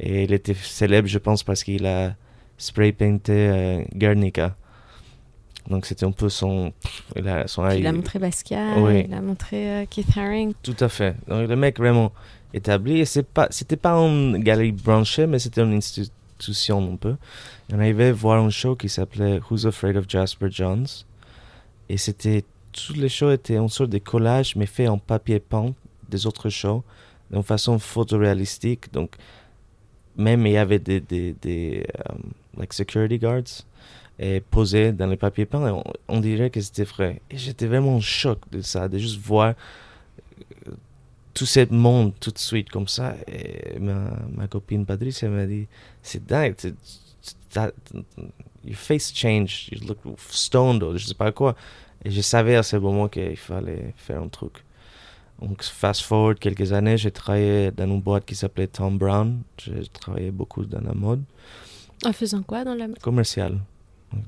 Et 0.00 0.24
il 0.24 0.32
était 0.32 0.54
célèbre, 0.54 1.08
je 1.08 1.18
pense, 1.18 1.42
parce 1.42 1.62
qu'il 1.62 1.86
a 1.86 2.14
spray 2.58 2.92
painté 2.92 3.32
euh, 3.32 3.82
Guernica. 3.94 4.56
Donc 5.68 5.86
c'était 5.86 6.04
un 6.04 6.12
peu 6.12 6.28
son. 6.28 6.72
Il 7.16 7.26
a, 7.28 7.46
son 7.46 7.68
il 7.70 7.86
a 7.86 7.92
montré 7.92 8.18
Basquiat, 8.18 8.76
il 9.06 9.14
a 9.14 9.20
montré 9.20 9.70
euh, 9.70 9.84
Keith 9.88 10.16
Haring. 10.16 10.52
Tout 10.62 10.76
à 10.80 10.88
fait. 10.88 11.16
Donc 11.26 11.48
le 11.48 11.56
mec 11.56 11.78
vraiment 11.78 12.12
établi. 12.52 13.00
Et 13.00 13.04
c'est 13.04 13.26
pas, 13.26 13.48
c'était 13.50 13.76
pas 13.76 13.94
une 13.94 14.38
galerie 14.38 14.72
branchée, 14.72 15.26
mais 15.26 15.38
c'était 15.38 15.62
une 15.62 15.74
institution 15.74 16.92
un 16.92 16.96
peu. 16.96 17.16
on 17.72 17.78
arrivait 17.78 18.12
voir 18.12 18.42
un 18.44 18.50
show 18.50 18.76
qui 18.76 18.88
s'appelait 18.88 19.40
Who's 19.50 19.64
Afraid 19.64 19.96
of 19.96 20.04
Jasper 20.08 20.48
Johns? 20.50 21.04
Et 21.88 21.96
c'était. 21.96 22.44
Tous 22.72 22.94
les 22.94 23.08
shows 23.08 23.30
étaient 23.30 23.56
une 23.56 23.68
sorte 23.68 23.90
de 23.90 23.98
collage, 23.98 24.56
mais 24.56 24.66
fait 24.66 24.88
en 24.88 24.98
papier 24.98 25.38
peint 25.38 25.74
des 26.08 26.26
autres 26.26 26.48
shows, 26.48 26.82
d'une 27.30 27.44
façon 27.44 27.78
photoréalistique. 27.78 28.92
Donc 28.92 29.12
même 30.16 30.44
il 30.44 30.54
y 30.54 30.56
avait 30.56 30.80
des, 30.80 31.00
des, 31.00 31.34
des 31.40 31.86
um, 32.08 32.32
like 32.56 32.72
security 32.72 33.18
guards 33.18 33.64
et 34.18 34.40
posés 34.40 34.92
dans 34.92 35.06
les 35.06 35.16
papiers 35.16 35.46
peints. 35.46 35.82
On, 36.08 36.20
dirait 36.20 36.50
que 36.50 36.60
c'était 36.60 36.84
vrai. 36.84 37.20
Et 37.30 37.36
j'étais 37.36 37.66
vraiment 37.66 37.96
en 37.96 38.00
choc 38.00 38.38
de 38.52 38.62
ça, 38.62 38.88
de 38.88 38.98
juste 38.98 39.20
voir 39.20 39.54
euh, 40.68 40.72
tout 41.32 41.46
ce 41.46 41.72
monde 41.72 42.12
tout 42.20 42.30
de 42.30 42.38
suite 42.38 42.70
comme 42.70 42.88
ça. 42.88 43.16
Et 43.26 43.78
ma, 43.78 44.10
ma 44.34 44.46
copine 44.46 44.86
Patricia 44.86 45.28
m'a 45.28 45.46
dit 45.46 45.66
C'est 46.02 46.24
dingue, 46.24 46.54
your 48.64 48.76
face 48.76 49.12
changed, 49.12 49.72
you 49.72 49.86
look 49.86 49.98
stoned, 50.30 50.82
ou 50.82 50.96
je 50.96 51.06
sais 51.06 51.14
pas 51.14 51.32
quoi. 51.32 51.56
Et 52.04 52.10
je 52.10 52.20
savais 52.20 52.56
à 52.56 52.62
ce 52.62 52.76
moment 52.76 53.08
qu'il 53.08 53.36
fallait 53.36 53.94
faire 53.96 54.22
un 54.22 54.28
truc. 54.28 54.64
Donc, 55.40 55.62
fast 55.62 56.02
forward 56.02 56.38
quelques 56.38 56.72
années, 56.72 56.96
j'ai 56.96 57.10
travaillé 57.10 57.70
dans 57.70 57.86
une 57.86 58.00
boîte 58.00 58.24
qui 58.24 58.34
s'appelait 58.34 58.68
Tom 58.68 58.98
Brown. 58.98 59.42
J'ai 59.58 59.86
travaillé 59.92 60.30
beaucoup 60.30 60.64
dans 60.64 60.80
la 60.80 60.94
mode. 60.94 61.22
En 62.04 62.12
faisant 62.12 62.42
quoi 62.42 62.64
dans 62.64 62.74
la 62.74 62.86
mode? 62.88 62.98
Commercial. 63.00 63.58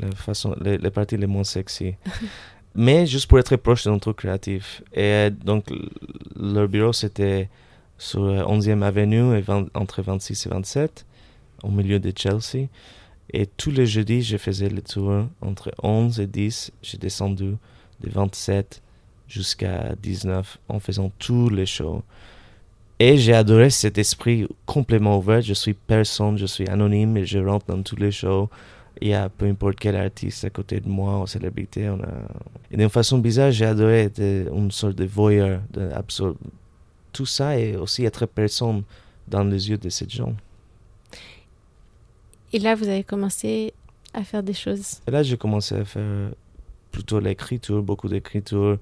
La 0.00 0.10
façon, 0.12 0.54
les, 0.60 0.78
parties 0.90 1.16
les 1.16 1.26
moins 1.26 1.44
sexy. 1.44 1.94
Mais 2.74 3.06
juste 3.06 3.26
pour 3.26 3.38
être 3.38 3.56
proche 3.56 3.84
d'un 3.84 3.98
truc 3.98 4.18
créatif. 4.18 4.82
Et 4.94 5.30
donc, 5.30 5.64
leur 6.38 6.68
bureau, 6.68 6.92
c'était 6.92 7.48
sur 7.96 8.20
11e 8.20 8.82
Avenue, 8.82 9.38
et 9.38 9.44
entre 9.74 10.02
26 10.02 10.46
et 10.46 10.48
27, 10.50 11.06
au 11.62 11.70
milieu 11.70 11.98
de 11.98 12.12
Chelsea. 12.14 12.68
Et 13.32 13.46
tous 13.46 13.70
les 13.70 13.86
jeudis, 13.86 14.22
je 14.22 14.36
faisais 14.36 14.68
le 14.68 14.82
tour 14.82 15.26
entre 15.40 15.72
11 15.82 16.20
et 16.20 16.26
10. 16.26 16.72
J'ai 16.82 16.98
descendu 16.98 17.56
de 18.00 18.10
27 18.10 18.82
jusqu'à 19.26 19.94
19 20.02 20.58
en 20.68 20.78
faisant 20.78 21.10
tous 21.18 21.48
les 21.48 21.66
shows. 21.66 22.02
Et 22.98 23.18
j'ai 23.18 23.34
adoré 23.34 23.68
cet 23.70 23.98
esprit 23.98 24.46
complètement 24.64 25.18
ouvert. 25.18 25.42
Je 25.42 25.52
suis 25.52 25.74
personne, 25.74 26.38
je 26.38 26.46
suis 26.46 26.66
anonyme 26.68 27.16
et 27.16 27.26
je 27.26 27.38
rentre 27.38 27.66
dans 27.66 27.82
tous 27.82 27.96
les 27.96 28.12
shows. 28.12 28.48
Il 29.00 29.08
y 29.08 29.14
a 29.14 29.28
peu 29.28 29.46
importe 29.46 29.78
quel 29.78 29.96
artiste 29.96 30.44
à 30.44 30.50
côté 30.50 30.80
de 30.80 30.88
moi 30.88 31.20
ou 31.20 31.26
célébrité. 31.26 31.88
On 31.88 32.00
a... 32.00 32.08
Et 32.70 32.76
d'une 32.76 32.88
façon 32.88 33.18
bizarre, 33.18 33.50
j'ai 33.50 33.66
adoré 33.66 34.04
être 34.04 34.20
une 34.20 34.70
sorte 34.70 34.96
de 34.96 35.04
voyeur, 35.04 35.60
de 35.70 35.90
Tout 37.12 37.26
ça 37.26 37.58
est 37.58 37.76
aussi 37.76 38.04
être 38.04 38.26
personne 38.26 38.82
dans 39.28 39.44
les 39.44 39.70
yeux 39.70 39.78
de 39.78 39.88
ces 39.88 40.08
gens. 40.08 40.34
Et 42.52 42.58
là, 42.58 42.74
vous 42.74 42.88
avez 42.88 43.04
commencé 43.04 43.74
à 44.14 44.24
faire 44.24 44.42
des 44.42 44.54
choses. 44.54 45.00
Et 45.06 45.10
là, 45.10 45.22
j'ai 45.22 45.36
commencé 45.36 45.74
à 45.74 45.84
faire 45.84 46.30
plutôt 46.90 47.20
l'écriture, 47.20 47.82
beaucoup 47.82 48.08
d'écriture, 48.08 48.78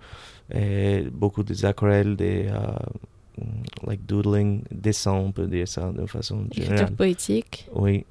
et 0.54 1.06
beaucoup 1.10 1.42
des 1.42 1.64
aquarelles, 1.64 2.14
des 2.14 2.46
uh, 2.46 3.44
like 3.86 4.06
doodling, 4.06 4.62
dessin, 4.70 5.12
on 5.12 5.32
peut 5.32 5.46
dire 5.48 5.66
ça 5.66 5.90
de 5.90 6.06
façon 6.06 6.46
générale. 6.52 6.74
Écriture 6.74 6.96
poétique. 6.96 7.68
Oui. 7.74 8.04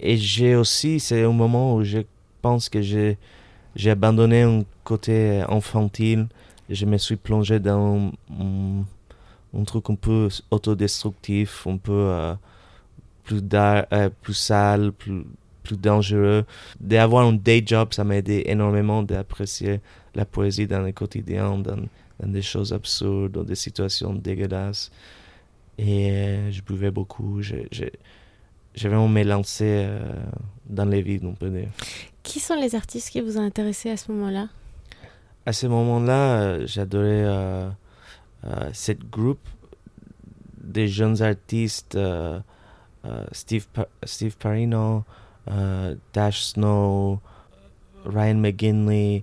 Et 0.00 0.16
j'ai 0.16 0.54
aussi, 0.54 1.00
c'est 1.00 1.24
un 1.24 1.32
moment 1.32 1.74
où 1.74 1.84
je 1.84 2.00
pense 2.40 2.68
que 2.68 2.82
j'ai 2.82 3.18
j'ai 3.78 3.90
abandonné 3.90 4.42
un 4.42 4.64
côté 4.82 5.42
infantile. 5.48 6.26
Je 6.68 6.84
me 6.84 6.98
suis 6.98 7.16
plongé 7.16 7.60
dans 7.60 8.10
un, 8.40 9.64
truc 9.64 9.88
un 9.90 9.94
peu 9.94 10.28
autodestructif, 10.50 11.66
un 11.66 11.76
peu 11.76 12.10
uh, 12.10 12.36
plus, 13.22 13.40
euh, 13.54 14.10
plus 14.20 14.34
sale, 14.34 14.92
plus, 14.92 15.24
plus 15.62 15.76
dangereux. 15.76 16.44
D'avoir 16.80 17.26
un 17.26 17.34
day 17.34 17.62
job, 17.64 17.92
ça 17.92 18.02
m'a 18.04 18.16
aidé 18.16 18.42
énormément 18.46 19.02
d'apprécier 19.02 19.80
la 20.14 20.24
poésie 20.24 20.66
dans 20.66 20.80
le 20.80 20.90
quotidien, 20.92 21.56
dans, 21.58 21.76
dans, 21.76 22.28
des 22.28 22.42
choses 22.42 22.72
absurdes, 22.72 23.32
dans 23.32 23.44
des 23.44 23.54
situations 23.54 24.12
dégueulasses. 24.12 24.90
Et 25.78 26.10
euh, 26.10 26.50
je 26.50 26.62
buvais 26.62 26.90
beaucoup. 26.90 27.40
J'ai 28.74 28.88
vraiment 28.88 29.08
me 29.08 29.22
euh, 29.22 30.14
dans 30.66 30.84
les 30.84 31.02
vides, 31.02 31.24
on 31.24 31.34
peut 31.34 31.50
dire. 31.50 31.68
Qui 32.22 32.40
sont 32.40 32.54
les 32.54 32.74
artistes 32.74 33.10
qui 33.10 33.20
vous 33.20 33.38
ont 33.38 33.44
intéressé 33.44 33.90
à 33.90 33.96
ce 33.96 34.12
moment-là? 34.12 34.48
À 35.46 35.52
ce 35.52 35.66
moment-là, 35.66 36.64
j'adorais 36.66 37.26
cette 38.72 39.08
groupe 39.08 39.40
des 40.60 40.88
jeunes 40.88 41.22
artistes. 41.22 41.96
Euh, 43.04 43.24
Steve, 43.32 43.66
Steve 44.02 44.36
Parino, 44.36 45.04
euh, 45.50 45.94
Dash 46.12 46.42
Snow, 46.42 47.20
Ryan 48.04 48.34
McGinley. 48.34 49.22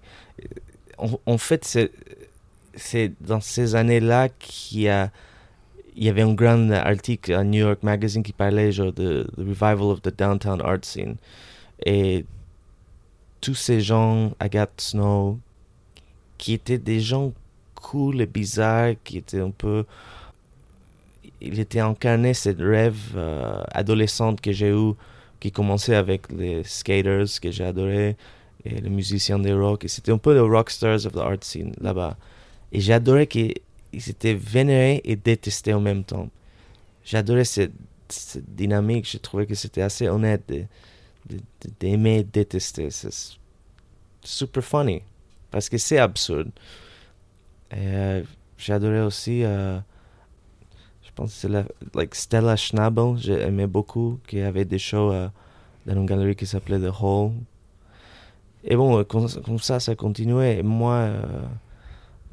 En, 1.26 1.38
fait, 1.38 1.66
c'est 2.76 3.14
dans 3.22 3.42
ces 3.42 3.76
années-là 3.76 4.30
qu'il 4.30 4.82
y 4.82 4.90
a 4.90 5.12
il 5.96 6.04
y 6.04 6.10
avait 6.10 6.22
un 6.22 6.34
grand 6.34 6.70
article 6.72 7.34
à 7.34 7.44
New 7.44 7.60
York 7.60 7.84
Magazine 7.84 8.24
qui 8.24 8.34
parlait 8.34 8.72
genre 8.72 8.94
de 8.94 9.28
the 9.38 9.40
revival 9.40 9.92
of 9.92 10.02
the 10.02 10.16
downtown 10.16 10.62
art 10.62 10.84
scene 10.84 11.16
et 11.86 12.26
tous 13.42 13.56
ces 13.56 13.82
gens 13.82 14.32
Agathe 14.40 14.80
Snow 14.82 15.40
qui 16.38 16.54
étaient 16.54 16.78
des 16.78 17.00
gens 17.00 17.32
cool 17.76 18.22
et 18.22 18.26
bizarres 18.26 18.96
qui 19.04 19.18
étaient 19.18 19.40
un 19.40 19.52
peu 19.52 19.86
il 21.42 21.60
était 21.60 21.80
incarné 21.80 22.34
cette 22.34 22.60
rêve 22.60 23.14
euh, 23.16 23.62
adolescente 23.72 24.42
que 24.42 24.52
j'ai 24.52 24.70
eu, 24.70 24.94
qui 25.40 25.52
commençait 25.52 25.96
avec 25.96 26.32
les 26.32 26.64
skaters 26.64 27.40
que 27.42 27.52
j'ai 27.52 27.66
adoré 27.66 28.16
et 28.64 28.82
les 28.82 28.90
musiciens 28.90 29.38
de 29.38 29.54
rock. 29.54 29.86
Et 29.86 29.88
c'était 29.88 30.12
un 30.12 30.18
peu 30.18 30.34
le 30.34 30.44
rockstars 30.44 31.06
of 31.06 31.14
the 31.14 31.18
art 31.18 31.38
scene 31.42 31.74
là-bas. 31.82 32.18
Et 32.72 32.80
j'ai 32.80 32.94
adoré 32.94 33.28
qu'ils 34.00 34.12
étaient 34.12 34.34
vénérés 34.34 35.02
et 35.04 35.16
détestés 35.16 35.74
en 35.74 35.82
même 35.82 36.04
temps. 36.04 36.30
J'adorais 37.04 37.46
cette, 37.46 37.74
dynamique. 38.48 39.10
J'ai 39.10 39.20
trouvé 39.20 39.48
que 39.48 39.56
c'était 39.56 39.82
assez 39.82 40.08
honnête 40.08 40.52
d'aimer 41.80 42.20
et 42.20 42.24
détester. 42.24 42.92
C'est 42.92 43.38
super 44.24 44.64
funny 44.64 45.02
parce 45.50 45.70
que 45.70 45.78
c'est 45.78 45.98
absurde. 45.98 46.52
Euh, 47.74 48.24
adoré 48.68 49.02
aussi. 49.02 49.44
Euh, 49.44 49.80
pense 51.16 51.34
que 51.34 51.38
c'est 51.40 51.50
la, 51.50 51.64
like 51.94 52.14
Stella 52.14 52.56
Schnabel, 52.56 53.16
j'ai 53.18 53.42
aimé 53.42 53.66
beaucoup, 53.66 54.20
qui 54.28 54.42
avait 54.42 54.66
des 54.66 54.80
shows 54.80 55.12
euh, 55.12 55.30
dans 55.86 55.94
une 55.94 56.06
galerie 56.06 56.36
qui 56.36 56.46
s'appelait 56.46 56.80
The 56.80 56.92
Hall. 57.02 57.32
Et 58.64 58.76
bon, 58.76 59.00
euh, 59.00 59.04
comme, 59.04 59.28
ça, 59.60 59.80
ça 59.80 59.96
continuait. 59.96 60.60
Et 60.60 60.64
moi, 60.64 61.10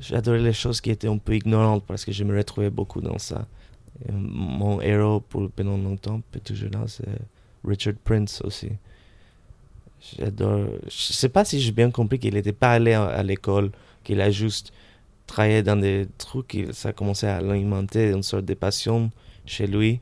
j'adorais 0.03 0.41
les 0.41 0.53
choses 0.53 0.81
qui 0.81 0.91
étaient 0.91 1.09
un 1.09 1.19
peu 1.19 1.35
ignorantes 1.35 1.85
parce 1.87 2.05
que 2.05 2.13
je 2.13 2.25
me 2.25 2.37
retrouvais 2.37 2.71
beaucoup 2.71 3.01
dans 3.01 3.19
ça. 3.19 3.47
mon 4.13 4.81
héros 4.81 5.21
pour 5.21 5.51
pendant 5.51 5.77
longtemps, 5.79 6.21
toujours 6.45 6.71
là, 6.73 6.85
c'est 6.87 7.05
Richard 7.65 7.95
Prince 8.05 8.43
aussi. 8.43 8.71
J'adore. 10.19 10.67
Je 10.85 11.13
sais 11.13 11.29
pas 11.29 11.45
si 11.45 11.61
j'ai 11.61 11.73
bien 11.73 11.91
compris 11.91 12.19
qu'il 12.19 12.35
n'était 12.35 12.53
pas 12.53 12.73
allé 12.73 12.93
à 12.93 13.23
l'école, 13.23 13.71
qu'il 14.03 14.21
a 14.21 14.31
juste 14.31 14.73
travaillait 15.27 15.63
dans 15.63 15.77
des 15.77 16.07
trucs, 16.19 16.59
ça 16.73 16.91
a 16.91 16.93
commencé 16.93 17.27
à 17.27 17.37
alimenter 17.37 18.11
une 18.11 18.23
sorte 18.23 18.45
de 18.45 18.55
passion 18.55 19.11
chez 19.47 19.67
lui. 19.67 20.01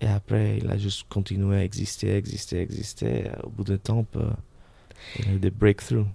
Et 0.00 0.06
après, 0.06 0.58
il 0.58 0.70
a 0.70 0.78
juste 0.78 1.06
continué 1.08 1.56
à 1.56 1.64
exister, 1.64 2.16
exister, 2.16 2.60
exister. 2.60 3.30
Au 3.44 3.50
bout 3.50 3.64
d'un 3.64 3.76
temps, 3.76 4.06
euh, 4.16 4.30
il 5.18 5.28
a 5.28 5.32
eu 5.34 5.38
des 5.38 5.50
breakthroughs. 5.50 6.06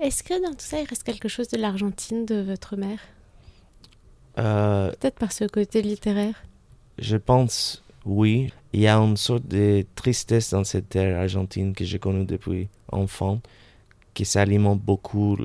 Est-ce 0.00 0.22
que 0.22 0.40
dans 0.42 0.52
tout 0.52 0.64
ça, 0.64 0.80
il 0.80 0.86
reste 0.86 1.02
quelque 1.02 1.28
chose 1.28 1.48
de 1.48 1.58
l'Argentine 1.58 2.24
de 2.24 2.40
votre 2.40 2.76
mère? 2.76 3.00
Euh, 4.38 4.90
Peut-être 4.92 5.18
par 5.18 5.32
ce 5.32 5.44
côté 5.44 5.82
littéraire? 5.82 6.44
Je 6.98 7.16
pense, 7.16 7.82
oui. 8.04 8.52
Il 8.72 8.80
y 8.80 8.86
a 8.86 8.96
une 8.96 9.16
sorte 9.16 9.46
de 9.46 9.84
tristesse 9.94 10.50
dans 10.50 10.64
cette 10.64 10.90
terre 10.90 11.18
argentine 11.18 11.74
que 11.74 11.84
j'ai 11.84 11.98
connue 11.98 12.24
depuis 12.24 12.68
enfant, 12.92 13.40
qui 14.14 14.24
s'alimente 14.24 14.80
beaucoup 14.80 15.36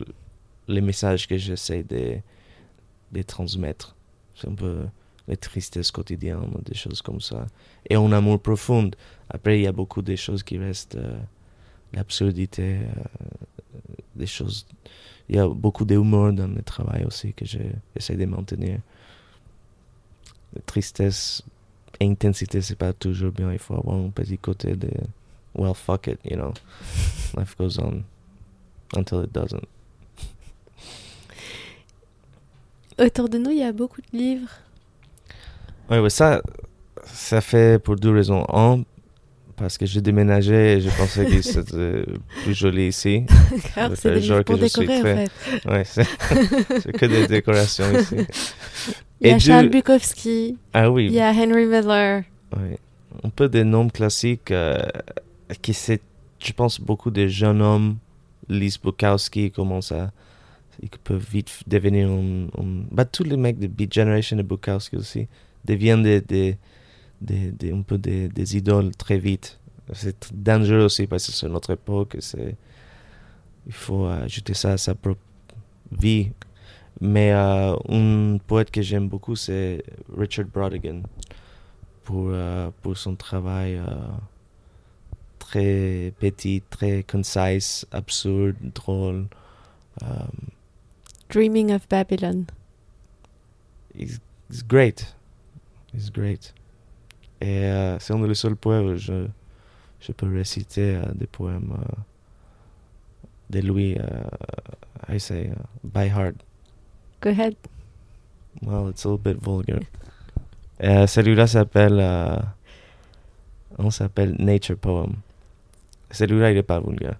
les 0.68 0.82
messages 0.82 1.28
que 1.28 1.38
j'essaie 1.38 1.84
de, 1.84 2.18
de 3.12 3.22
transmettre. 3.22 3.96
C'est 4.36 4.50
un 4.50 4.56
peu 4.56 4.86
les 5.28 5.38
tristesses 5.38 5.92
quotidiennes, 5.92 6.52
des 6.66 6.76
choses 6.76 7.02
comme 7.02 7.22
ça. 7.22 7.48
Et 7.90 7.96
un 7.96 8.12
amour 8.12 8.40
profond. 8.42 8.92
Après, 9.30 9.60
il 9.60 9.64
y 9.64 9.68
a 9.68 9.72
beaucoup 9.72 10.02
de 10.02 10.16
choses 10.16 10.44
qui 10.44 10.58
restent, 10.58 10.96
euh, 10.96 11.18
l'absurdité, 11.94 12.80
euh, 12.80 13.24
des 14.16 14.26
choses. 14.26 14.66
Il 15.30 15.36
y 15.36 15.40
a 15.40 15.48
beaucoup 15.48 15.86
d'humour 15.86 16.34
dans 16.34 16.48
le 16.48 16.62
travail 16.62 17.06
aussi 17.06 17.34
que 17.34 17.46
j'essaie 17.46 18.16
de 18.16 18.26
maintenir. 18.26 18.80
La 20.54 20.62
tristesse 20.66 21.42
et 22.00 22.06
intensité, 22.06 22.62
c'est 22.62 22.76
pas 22.76 22.94
toujours 22.94 23.32
bien. 23.32 23.52
Il 23.52 23.60
faut 23.60 23.76
avoir 23.76 23.96
un 23.96 24.10
petit 24.10 24.38
côté 24.38 24.76
de, 24.76 24.90
well, 25.56 25.74
fuck 25.74 26.08
it, 26.08 26.20
you 26.26 26.36
know. 26.36 26.54
Life 27.38 27.56
goes 27.58 27.80
on 27.80 28.04
until 28.96 29.24
it 29.24 29.34
doesn't. 29.34 29.66
Autour 33.00 33.28
de 33.30 33.40
nous, 33.40 33.50
il 33.50 33.58
y 33.58 33.64
a 33.64 33.72
beaucoup 33.72 34.02
de 34.02 34.18
livres. 34.18 34.52
Oui, 35.90 36.12
ça, 36.12 36.42
ça 37.06 37.42
fait 37.42 37.82
pour 37.82 37.96
deux 37.96 38.12
raisons. 38.12 38.46
Un, 38.50 38.84
parce 39.56 39.78
que 39.78 39.86
j'ai 39.86 40.02
déménagé 40.02 40.74
et 40.74 40.82
je 40.82 40.90
pensais 40.90 41.26
que 41.26 41.42
c'était 41.42 42.06
plus 42.44 42.54
joli 42.54 42.88
ici. 42.88 43.26
c'est 43.96 44.14
des 44.14 44.20
livres 44.20 44.44
pour 44.44 44.58
décorer, 44.58 45.00
en 45.00 45.02
fait. 45.02 45.32
Ouais, 45.66 45.84
c'est 45.86 46.92
que 46.92 47.06
des 47.06 47.28
décorations 47.28 47.86
ici. 47.98 48.16
Il 49.22 49.30
y 49.30 49.32
a 49.32 49.40
Charles 49.40 49.70
Bukowski. 49.70 50.58
Ah 50.74 50.92
oui. 50.92 51.08
Il 51.08 51.14
y 51.14 51.22
a 51.22 51.32
Henry 51.32 51.66
Miller. 51.66 52.24
Oui. 52.56 52.76
Un 53.24 53.30
peu 53.30 53.48
des 53.48 53.64
noms 53.64 53.90
classiques 53.90 54.52
euh, 54.52 54.80
qui 55.62 55.74
c'est, 55.74 56.02
je 56.44 56.52
pense, 56.52 56.82
beaucoup 56.82 57.12
de 57.12 57.28
jeunes 57.28 57.62
hommes 57.62 57.98
lisent 58.50 58.80
Bukowski 58.80 59.52
commencent 59.52 59.92
à 59.92 60.12
ils 60.82 60.90
peuvent 60.90 61.26
vite 61.32 61.62
devenir 61.68 62.10
un, 62.10 62.48
Bah, 62.92 63.06
tous 63.06 63.24
les 63.24 63.38
mecs 63.38 63.60
de 63.60 63.68
Beat 63.68 63.94
Generation 63.94 64.38
et 64.38 64.44
Bukowski 64.44 64.98
aussi 64.98 65.28
deviennent 65.64 66.04
des, 66.04 66.20
des, 66.22 66.58
des, 67.24 67.72
un 67.72 67.82
peu 67.82 67.98
des, 67.98 68.28
des, 68.28 68.58
idoles 68.58 68.96
très 68.96 69.18
vite. 69.18 69.60
C'est 69.94 70.34
dangereux 70.34 70.86
aussi 70.86 71.08
parce 71.08 71.26
que 71.28 71.32
c'est 71.32 71.50
notre 71.50 71.72
époque. 71.72 72.18
C'est, 72.20 72.56
il 73.66 73.74
faut 73.74 74.06
ajouter 74.06 74.54
ça 74.54 74.74
à 74.74 74.78
sa 74.78 74.96
propre 74.96 75.22
vie. 75.92 76.32
Mais 77.02 77.32
euh, 77.34 77.76
un 77.90 78.38
poète 78.38 78.72
que 78.72 78.82
j'aime 78.82 79.10
beaucoup, 79.10 79.36
c'est 79.36 79.84
Richard 80.16 80.46
Brodigan. 80.46 81.02
Pour, 82.04 82.30
euh, 82.30 82.70
pour 82.82 82.98
son 82.98 83.16
travail 83.16 83.78
euh, 83.78 83.86
très 85.40 86.14
petit, 86.20 86.62
très 86.70 87.04
concise, 87.04 87.86
absurde, 87.92 88.58
drôle. 88.74 89.28
Dreaming 91.30 91.72
of 91.72 91.88
Babylon. 91.88 92.46
It's, 93.96 94.20
great. 94.68 95.16
It's 95.94 96.10
great. 96.10 96.54
Et 97.42 97.66
euh, 97.66 98.00
c'est 98.00 98.14
un 98.14 98.20
des 98.20 98.34
seuls 98.36 98.56
poèmes 98.56 98.88
où 98.88 98.96
je, 98.96 99.28
je 100.00 100.12
peux 100.12 100.32
réciter 100.34 100.96
euh, 100.96 101.04
des 101.14 101.28
poèmes 101.28 101.74
euh, 101.78 101.96
de 103.50 103.60
lui, 103.60 103.98
I 105.10 105.20
say, 105.20 105.52
by 105.84 106.08
heart. 106.08 106.36
Go 107.22 107.30
ahead. 107.30 107.56
Well, 108.62 108.90
it's 108.90 109.06
a 109.06 109.10
little 109.10 109.34
bit 109.34 109.42
vulgar. 109.42 109.82
celui-là 111.08 111.48
s'appelle 111.48 112.00
On 113.78 113.90
s'appelle 113.90 114.36
Nature 114.40 114.78
Poem. 114.78 115.16
Celui-là, 116.12 116.52
il 116.52 116.58
est 116.58 116.64
pas 116.64 116.80
vulgaire. 116.80 117.18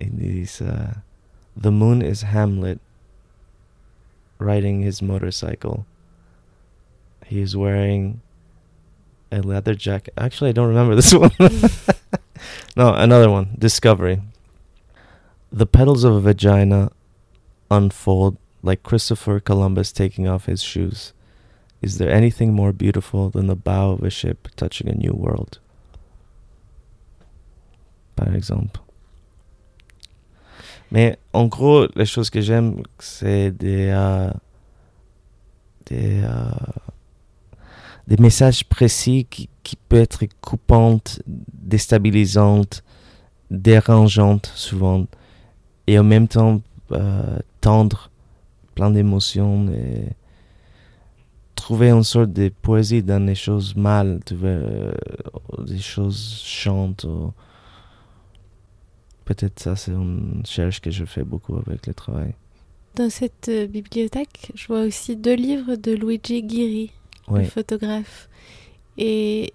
Disent 0.00 0.60
uh, 0.60 1.00
The 1.56 1.70
moon 1.70 2.02
is 2.02 2.22
Hamlet 2.22 2.78
riding 4.38 4.82
his 4.82 5.02
motorcycle. 5.02 5.86
He 7.26 7.40
is 7.40 7.56
wearing 7.56 8.20
a 9.30 9.40
leather 9.40 9.74
jacket. 9.74 10.14
Actually, 10.16 10.50
I 10.50 10.52
don't 10.52 10.68
remember 10.68 10.94
this 10.94 11.12
one. 11.14 11.30
no, 12.76 12.94
another 12.94 13.30
one. 13.30 13.56
Discovery. 13.58 14.20
The 15.52 15.66
petals 15.66 16.04
of 16.04 16.14
a 16.14 16.20
vagina 16.20 16.90
unfold 17.70 18.36
like 18.62 18.82
Christopher 18.82 19.40
Columbus 19.40 19.92
taking 19.92 20.28
off 20.28 20.46
his 20.46 20.62
shoes. 20.62 21.12
Is 21.82 21.98
there 21.98 22.10
anything 22.10 22.52
more 22.52 22.72
beautiful 22.72 23.30
than 23.30 23.46
the 23.46 23.54
bow 23.54 23.92
of 23.92 24.02
a 24.02 24.10
ship 24.10 24.48
touching 24.56 24.88
a 24.88 24.94
new 24.94 25.12
world? 25.12 25.58
Par 28.16 28.34
exemple. 28.34 28.80
Mais 30.90 31.16
en 31.34 31.48
gros, 31.48 31.88
les 31.94 32.06
choses 32.06 32.30
que 32.30 32.40
j'aime, 32.40 32.82
c'est 32.98 33.50
des, 33.50 33.88
euh, 33.90 34.30
des, 35.84 36.22
euh, 36.22 36.50
des 38.06 38.16
messages 38.18 38.64
précis 38.64 39.26
qui, 39.28 39.48
qui 39.62 39.76
peuvent 39.76 40.00
être 40.00 40.24
coupantes, 40.40 41.20
déstabilisantes, 41.26 42.84
dérangeantes 43.50 44.50
souvent, 44.54 45.06
et 45.86 45.98
en 45.98 46.04
même 46.04 46.28
temps 46.28 46.62
euh, 46.92 47.38
tendres, 47.60 48.10
plein 48.74 48.90
d'émotions, 48.90 49.68
et 49.72 50.08
trouver 51.54 51.90
une 51.90 52.04
sorte 52.04 52.32
de 52.32 52.48
poésie 52.62 53.02
dans 53.02 53.24
les 53.24 53.34
choses 53.34 53.74
mal, 53.74 54.20
tu 54.24 54.36
euh, 54.42 54.92
des 55.66 55.78
choses 55.78 56.42
chantes. 56.44 57.06
Peut-être 59.24 59.58
ça, 59.58 59.74
c'est 59.74 59.90
une 59.90 60.42
recherche 60.44 60.80
que 60.80 60.92
je 60.92 61.04
fais 61.04 61.24
beaucoup 61.24 61.56
avec 61.56 61.88
le 61.88 61.94
travail. 61.94 62.34
Dans 62.94 63.10
cette 63.10 63.48
euh, 63.48 63.66
bibliothèque, 63.66 64.52
je 64.54 64.68
vois 64.68 64.82
aussi 64.82 65.16
deux 65.16 65.34
livres 65.34 65.74
de 65.74 65.92
Luigi 65.92 66.42
Guiri, 66.42 66.92
Le 67.28 67.44
photographe. 67.44 68.28
Et 68.98 69.52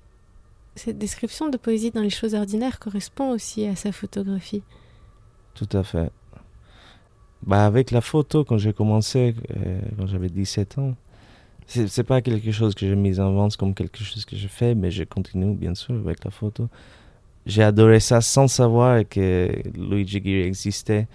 cette 0.76 0.98
description 0.98 1.50
de 1.50 1.58
poésie 1.58 1.92
dans 1.92 2.02
les 2.02 2.10
choses 2.10 2.36
ordinaires 2.36 2.80
correspond 2.80 3.32
aussi 3.32 3.66
à 3.66 3.76
sa 3.76 3.92
photographie. 3.92 4.64
Tout 5.54 5.70
à 5.74 5.84
fait. 5.84 6.12
Bah, 7.44 7.66
avec 7.66 7.92
la 7.92 8.02
photo, 8.02 8.44
quand 8.44 8.58
j'ai 8.58 8.74
commencé, 8.74 9.36
euh, 9.58 9.82
quand 9.98 10.08
j'avais 10.08 10.30
17 10.30 10.78
ans, 10.78 10.96
c'est 11.68 12.04
pas 12.04 12.22
quelque 12.22 12.52
chose 12.52 12.76
que 12.76 12.88
j'ai 12.88 12.96
mis 12.96 13.20
en 13.20 13.34
vente 13.34 13.56
comme 13.56 13.74
quelque 13.74 14.04
chose 14.04 14.26
que 14.26 14.36
je 14.36 14.48
fais, 14.48 14.76
mais 14.76 14.92
je 14.92 15.04
continue 15.04 15.56
bien 15.56 15.74
sûr 15.74 15.96
avec 15.96 16.24
la 16.24 16.32
photo. 16.32 16.68
J'ai 17.46 17.64
adoré 17.64 18.00
ça 18.00 18.22
sans 18.22 18.48
savoir 18.48 19.08
que 19.08 19.50
Luigi 19.76 20.22
Guiri 20.22 20.42
existait. 20.42 21.08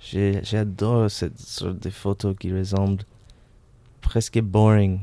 J'adore 0.00 1.10
cette 1.10 1.38
sorte 1.38 1.78
de 1.78 1.90
photos 1.90 2.36
qui 2.38 2.52
ressemble 2.52 3.02
presque 4.00 4.40
boring. 4.40 5.00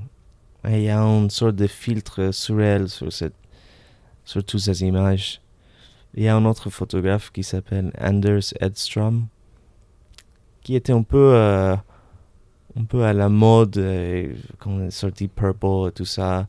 Il 0.65 0.81
y 0.81 0.89
a 0.89 0.99
une 0.99 1.29
sorte 1.29 1.55
de 1.55 1.65
filtre 1.67 2.31
surréel 2.31 2.87
sur, 2.87 3.11
cette, 3.11 3.35
sur 4.23 4.43
toutes 4.43 4.59
ces 4.59 4.83
images. 4.83 5.41
Il 6.13 6.23
y 6.23 6.27
a 6.27 6.35
un 6.35 6.45
autre 6.45 6.69
photographe 6.69 7.31
qui 7.31 7.43
s'appelle 7.43 7.91
Anders 7.99 8.53
Edstrom, 8.59 9.27
qui 10.61 10.75
était 10.75 10.93
un 10.93 11.01
peu, 11.01 11.33
euh, 11.33 11.75
un 12.75 12.83
peu 12.87 13.03
à 13.03 13.13
la 13.13 13.29
mode 13.29 13.77
euh, 13.77 14.35
quand 14.59 14.71
on 14.71 14.83
est 14.83 14.91
sorti 14.91 15.27
Purple 15.27 15.87
et 15.87 15.91
tout 15.93 16.05
ça. 16.05 16.47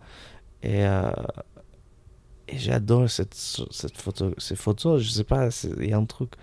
Et, 0.62 0.84
euh, 0.84 1.10
et 2.48 2.58
j'adore 2.58 3.08
cette, 3.08 3.34
cette 3.34 3.96
photo, 3.96 4.34
ces 4.36 4.56
photos. 4.56 5.00
Je 5.00 5.08
sais 5.08 5.24
pas, 5.24 5.48
il 5.80 5.88
y 5.88 5.92
a 5.94 5.96
un 5.96 6.04
truc 6.04 6.34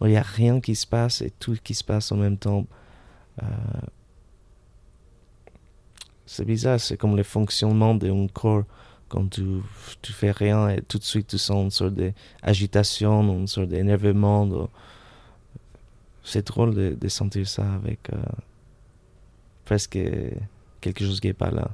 où 0.00 0.06
il 0.06 0.10
n'y 0.10 0.18
a 0.18 0.22
rien 0.22 0.60
qui 0.60 0.74
se 0.74 0.86
passe 0.86 1.22
et 1.22 1.30
tout 1.30 1.56
qui 1.64 1.74
se 1.74 1.84
passe 1.84 2.12
en 2.12 2.16
même 2.16 2.36
temps. 2.36 2.66
C'est 6.26 6.44
bizarre, 6.44 6.80
c'est 6.80 6.96
comme 6.96 7.16
le 7.16 7.22
fonctionnement 7.22 7.94
d'un 7.94 8.26
corps 8.28 8.64
quand 9.08 9.28
tu, 9.30 9.42
tu 10.02 10.12
fais 10.12 10.30
rien 10.30 10.68
et 10.70 10.80
tout 10.82 10.98
de 10.98 11.04
suite 11.04 11.28
tu 11.28 11.38
sens 11.38 11.62
une 11.64 11.70
sorte 11.70 11.94
d'agitation, 11.94 13.22
une 13.38 13.46
sorte 13.46 13.68
d'énervement. 13.68 14.46
de- 14.46 14.66
C'est 16.24 16.46
drôle 16.46 16.74
de, 16.74 16.96
de 16.98 17.08
sentir 17.08 17.46
ça 17.46 17.70
avec 17.74 18.00
euh, 18.12 18.16
presque 19.66 19.98
quelque 20.80 21.04
chose 21.04 21.20
qui 21.20 21.26
n'est 21.28 21.32
pas 21.34 21.50
là. 21.50 21.70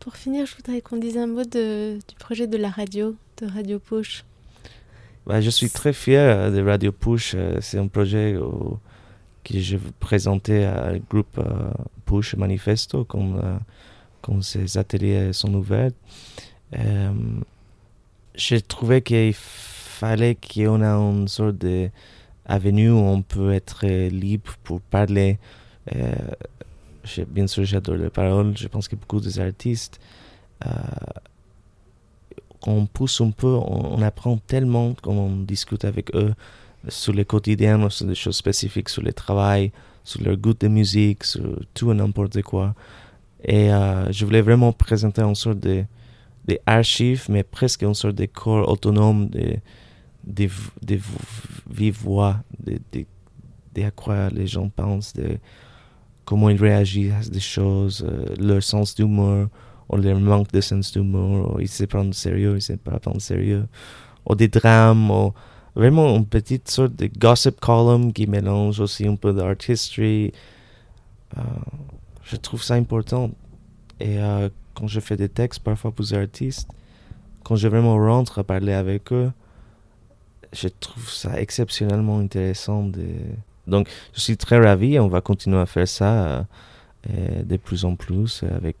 Pour 0.00 0.16
finir, 0.16 0.46
je 0.46 0.56
voudrais 0.56 0.80
qu'on 0.80 0.96
dise 0.96 1.16
un 1.18 1.26
mot 1.26 1.44
de- 1.44 1.98
du 2.08 2.14
projet 2.18 2.46
de 2.46 2.56
la 2.56 2.70
radio, 2.70 3.14
de 3.38 3.46
Radio 3.46 3.78
Push. 3.78 4.24
Bah, 5.26 5.40
je 5.40 5.50
suis 5.50 5.68
très 5.70 5.92
fier 5.92 6.50
de 6.50 6.62
Radio 6.62 6.92
Push. 6.92 7.34
euh, 7.34 7.58
C'est 7.60 7.78
un 7.78 7.86
projet 7.88 8.34
euh, 8.34 8.48
que 9.44 9.58
je 9.58 9.76
présenter 9.98 10.64
à 10.64 10.92
groupe 10.98 11.38
euh, 11.38 11.72
Push 12.06 12.36
Manifesto 12.36 13.04
quand, 13.04 13.36
euh, 13.36 13.58
quand 14.22 14.42
ces 14.42 14.78
ateliers 14.78 15.32
sont 15.32 15.54
ouverts. 15.54 15.92
Euh, 16.76 17.12
J'ai 18.34 18.60
trouvé 18.60 19.02
qu'il 19.02 19.34
fallait 19.34 20.36
qu'on 20.36 20.82
ait 20.82 20.86
une 20.86 21.28
sorte 21.28 21.56
d'avenue 21.56 22.90
où 22.90 22.98
on 22.98 23.22
peut 23.22 23.52
être 23.52 23.86
libre 23.86 24.54
pour 24.62 24.80
parler. 24.80 25.38
Bien 27.28 27.46
sûr, 27.46 27.64
j'adore 27.64 27.96
les 27.96 28.10
paroles. 28.10 28.56
Je 28.56 28.68
pense 28.68 28.86
que 28.86 28.96
beaucoup 28.96 29.20
des 29.20 29.40
artistes 29.40 30.00
euh, 30.66 30.70
on 32.66 32.86
pousse 32.86 33.20
un 33.20 33.30
peu, 33.30 33.48
on 33.48 34.02
apprend 34.02 34.36
tellement 34.36 34.94
quand 35.00 35.12
on 35.12 35.36
discute 35.36 35.84
avec 35.84 36.14
eux 36.14 36.34
sur 36.88 37.12
le 37.12 37.24
quotidien, 37.24 37.88
sur 37.90 38.06
des 38.06 38.14
choses 38.14 38.36
spécifiques, 38.36 38.88
sur 38.88 39.02
le 39.02 39.12
travail, 39.12 39.72
sur 40.04 40.22
leur 40.22 40.36
goût 40.36 40.54
de 40.54 40.68
musique, 40.68 41.24
sur 41.24 41.60
tout 41.74 41.92
et 41.92 41.94
n'importe 41.94 42.42
quoi. 42.42 42.74
Et 43.44 43.72
euh, 43.72 44.10
je 44.12 44.24
voulais 44.24 44.42
vraiment 44.42 44.72
présenter 44.72 45.22
une 45.22 45.34
sorte 45.34 45.60
de, 45.60 45.84
de 46.46 46.58
archives, 46.66 47.26
mais 47.28 47.42
presque 47.42 47.82
une 47.82 47.94
sorte 47.94 48.16
de 48.16 48.26
corps 48.26 48.68
autonome 48.68 49.28
de, 49.28 49.56
de, 50.24 50.44
v- 50.44 50.70
de 50.82 50.94
v- 50.96 51.02
vive 51.70 51.98
voix, 52.02 52.36
de, 52.58 52.78
de, 52.92 53.82
à 53.82 53.90
quoi 53.90 54.28
les 54.30 54.46
gens 54.46 54.68
pensent, 54.68 55.12
de 55.14 55.38
comment 56.24 56.50
ils 56.50 56.60
réagissent 56.60 57.28
à 57.28 57.30
des 57.30 57.40
choses, 57.40 58.06
euh, 58.06 58.34
leur 58.38 58.62
sens 58.62 58.94
d'humour, 58.94 59.48
ou 59.88 59.96
leur 59.96 60.20
manque 60.20 60.52
de 60.52 60.60
sens 60.60 60.92
d'humour, 60.92 61.54
ou 61.54 61.60
ils 61.60 61.68
se 61.68 61.84
prennent 61.84 62.12
sérieux, 62.12 62.52
ils 62.52 62.54
ne 62.54 62.60
se 62.60 62.72
prennent 62.74 62.98
pas 63.00 63.18
sérieux, 63.18 63.66
ou 64.26 64.34
des 64.34 64.48
drames, 64.48 65.10
ou 65.10 65.32
vraiment 65.74 66.16
une 66.16 66.26
petite 66.26 66.68
sorte 66.68 66.94
de 66.96 67.06
gossip 67.06 67.60
column 67.60 68.12
qui 68.12 68.26
mélange 68.26 68.80
aussi 68.80 69.06
un 69.06 69.16
peu 69.16 69.32
d'art 69.32 69.56
history. 69.68 70.32
Euh, 71.36 71.42
je 72.24 72.36
trouve 72.36 72.62
ça 72.62 72.74
important. 72.74 73.30
Et 73.98 74.18
euh, 74.18 74.48
quand 74.74 74.86
je 74.86 75.00
fais 75.00 75.16
des 75.16 75.28
textes 75.28 75.62
parfois 75.62 75.92
pour 75.92 76.04
des 76.04 76.14
artistes, 76.14 76.68
quand 77.44 77.56
je 77.56 77.68
vraiment 77.68 77.96
rentre 77.96 78.38
à 78.38 78.44
parler 78.44 78.72
avec 78.72 79.12
eux, 79.12 79.30
je 80.52 80.68
trouve 80.68 81.08
ça 81.08 81.40
exceptionnellement 81.40 82.18
intéressant. 82.18 82.90
Donc, 83.66 83.88
je 84.14 84.20
suis 84.20 84.36
très 84.36 84.58
ravi 84.58 84.94
et 84.94 85.00
on 85.00 85.08
va 85.08 85.20
continuer 85.20 85.58
à 85.58 85.66
faire 85.66 85.86
ça 85.86 86.46
euh, 87.08 87.42
de 87.42 87.56
plus 87.56 87.84
en 87.84 87.94
plus 87.94 88.42
avec 88.42 88.76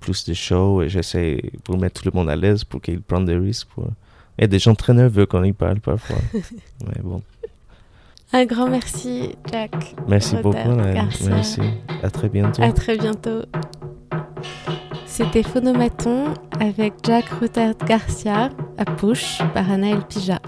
plus 0.00 0.24
de 0.24 0.34
shows 0.34 0.82
et 0.82 0.88
j'essaie 0.88 1.42
pour 1.64 1.78
mettre 1.78 2.02
tout 2.02 2.10
le 2.10 2.16
monde 2.16 2.30
à 2.30 2.36
l'aise 2.36 2.64
pour 2.64 2.80
qu'ils 2.80 3.00
prennent 3.00 3.24
des 3.24 3.36
risques. 3.36 3.68
A 4.40 4.46
des 4.46 4.58
gens 4.58 4.74
très 4.74 4.94
nerveux 4.94 5.26
quand 5.26 5.42
ils 5.42 5.54
parlent 5.54 5.80
parfois. 5.80 6.16
Mais 6.32 7.02
bon. 7.02 7.22
Un 8.32 8.44
grand 8.44 8.68
merci, 8.68 9.34
Jack. 9.50 9.96
Merci 10.06 10.36
Rotter 10.36 10.64
beaucoup. 10.64 10.76
Garcia. 10.76 11.30
Merci. 11.30 11.60
À 12.02 12.10
très 12.10 12.28
bientôt. 12.28 12.62
À 12.62 12.72
très 12.72 12.96
bientôt. 12.96 13.42
C'était 15.06 15.42
Phonomaton 15.42 16.34
avec 16.60 16.92
Jack 17.02 17.24
Ruther 17.40 17.72
Garcia 17.86 18.50
à 18.76 18.84
Push 18.84 19.38
par 19.54 19.70
Anaël 19.70 20.02
Pija. 20.08 20.40